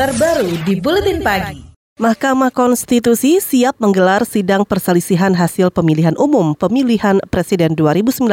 [0.00, 1.60] terbaru di Buletin Pagi.
[2.00, 8.24] Mahkamah Konstitusi siap menggelar sidang perselisihan hasil pemilihan umum pemilihan Presiden 2019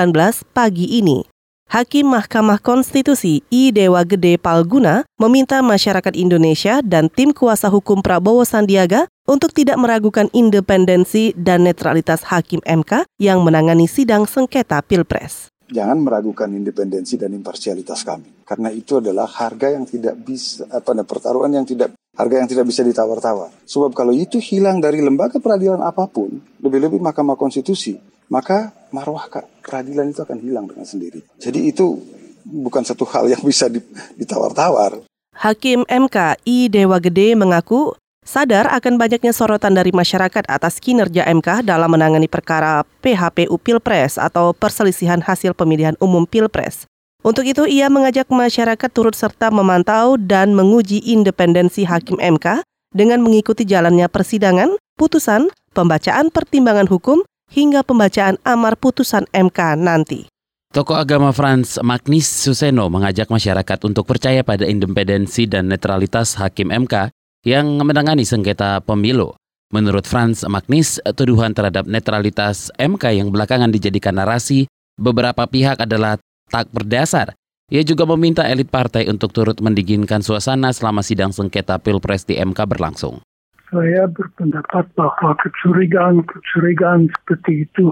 [0.56, 1.28] pagi ini.
[1.68, 8.48] Hakim Mahkamah Konstitusi I Dewa Gede Palguna meminta masyarakat Indonesia dan tim kuasa hukum Prabowo
[8.48, 16.00] Sandiaga untuk tidak meragukan independensi dan netralitas Hakim MK yang menangani sidang sengketa Pilpres jangan
[16.00, 18.44] meragukan independensi dan imparsialitas kami.
[18.48, 22.82] Karena itu adalah harga yang tidak bisa, apa pertaruhan yang tidak, harga yang tidak bisa
[22.88, 23.52] ditawar-tawar.
[23.68, 28.00] Sebab kalau itu hilang dari lembaga peradilan apa pun, lebih-lebih Mahkamah Konstitusi,
[28.32, 29.28] maka marwah
[29.64, 31.24] peradilan itu akan hilang dengan sendiri.
[31.40, 32.00] Jadi itu
[32.48, 33.68] bukan satu hal yang bisa
[34.16, 35.04] ditawar-tawar.
[35.38, 37.94] Hakim MK I Dewa Gede mengaku
[38.28, 44.52] sadar akan banyaknya sorotan dari masyarakat atas kinerja MK dalam menangani perkara PHPU Pilpres atau
[44.52, 46.84] perselisihan hasil pemilihan umum Pilpres.
[47.24, 53.64] Untuk itu, ia mengajak masyarakat turut serta memantau dan menguji independensi hakim MK dengan mengikuti
[53.64, 60.28] jalannya persidangan, putusan, pembacaan pertimbangan hukum, hingga pembacaan amar putusan MK nanti.
[60.68, 67.10] Tokoh agama Frans Magnis Suseno mengajak masyarakat untuk percaya pada independensi dan netralitas hakim MK
[67.48, 69.32] yang menangani sengketa pemilu.
[69.72, 74.68] Menurut Franz Magnis, tuduhan terhadap netralitas MK yang belakangan dijadikan narasi
[75.00, 76.20] beberapa pihak adalah
[76.52, 77.32] tak berdasar.
[77.72, 82.60] Ia juga meminta elit partai untuk turut mendinginkan suasana selama sidang sengketa Pilpres di MK
[82.68, 83.24] berlangsung.
[83.68, 87.92] Saya berpendapat bahwa kecurigaan-kecurigaan seperti itu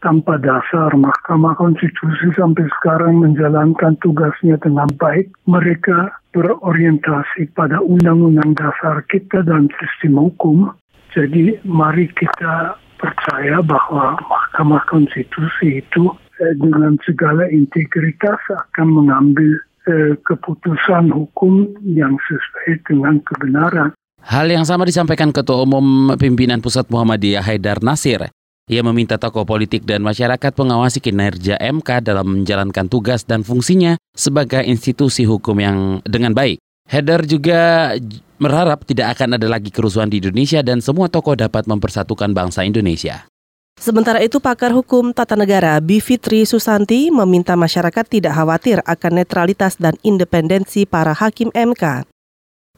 [0.00, 5.28] tanpa dasar Mahkamah Konstitusi sampai sekarang menjalankan tugasnya dengan baik.
[5.44, 10.72] Mereka berorientasi pada undang-undang dasar kita dan sistem hukum.
[11.12, 16.04] Jadi mari kita percaya bahwa Mahkamah Konstitusi itu
[16.40, 19.50] eh, dengan segala integritas akan mengambil
[19.88, 23.90] eh, keputusan hukum yang sesuai dengan kebenaran.
[24.20, 28.28] Hal yang sama disampaikan Ketua Umum Pimpinan Pusat Muhammadiyah Haidar Nasir.
[28.70, 34.62] Ia meminta tokoh politik dan masyarakat mengawasi kinerja MK dalam menjalankan tugas dan fungsinya sebagai
[34.62, 36.62] institusi hukum yang dengan baik.
[36.86, 37.90] Heather juga
[38.38, 43.26] berharap tidak akan ada lagi kerusuhan di Indonesia dan semua tokoh dapat mempersatukan bangsa Indonesia.
[43.74, 49.98] Sementara itu, pakar hukum tata negara Bivitri Susanti meminta masyarakat tidak khawatir akan netralitas dan
[50.06, 52.06] independensi para hakim MK.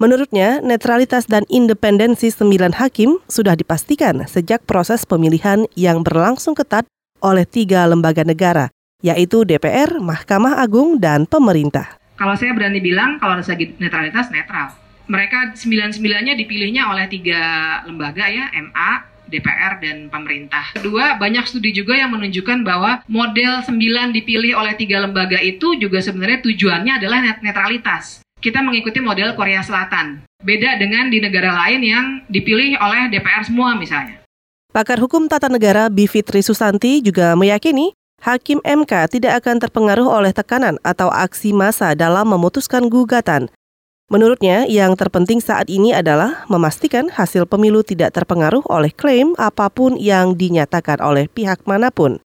[0.01, 6.89] Menurutnya, netralitas dan independensi sembilan hakim sudah dipastikan sejak proses pemilihan yang berlangsung ketat
[7.21, 8.73] oleh tiga lembaga negara,
[9.05, 12.01] yaitu DPR, Mahkamah Agung, dan pemerintah.
[12.17, 14.73] Kalau saya berani bilang, kalau ada segi netralitas, netral.
[15.13, 17.43] Mereka sembilan-sembilannya dipilihnya oleh tiga
[17.85, 18.91] lembaga ya, MA,
[19.29, 20.73] DPR dan pemerintah.
[20.73, 26.01] Kedua, banyak studi juga yang menunjukkan bahwa model sembilan dipilih oleh tiga lembaga itu juga
[26.01, 30.27] sebenarnya tujuannya adalah netralitas kita mengikuti model Korea Selatan.
[30.43, 34.19] Beda dengan di negara lain yang dipilih oleh DPR semua misalnya.
[34.75, 40.79] Pakar Hukum Tata Negara Bivitri Susanti juga meyakini Hakim MK tidak akan terpengaruh oleh tekanan
[40.83, 43.51] atau aksi massa dalam memutuskan gugatan.
[44.11, 49.97] Menurutnya, yang terpenting saat ini adalah memastikan hasil pemilu tidak terpengaruh oleh klaim apa pun
[49.97, 52.21] yang dinyatakan oleh pihak mana pun.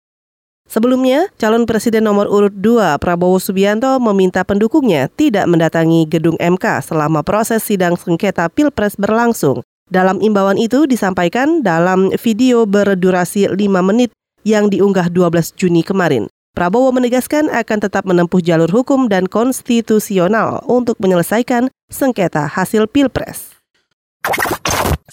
[0.65, 7.21] Sebelumnya, calon presiden nomor urut 2 Prabowo Subianto meminta pendukungnya tidak mendatangi gedung MK selama
[7.21, 9.61] proses sidang sengketa Pilpres berlangsung.
[9.85, 14.09] Dalam imbauan itu disampaikan dalam video berdurasi 5 menit
[14.41, 16.25] yang diunggah 12 Juni kemarin.
[16.57, 23.53] Prabowo menegaskan akan tetap menempuh jalur hukum dan konstitusional untuk menyelesaikan sengketa hasil Pilpres.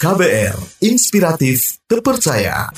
[0.00, 2.72] KBR, inspiratif, terpercaya.